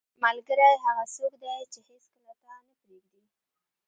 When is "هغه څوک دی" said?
0.85-1.57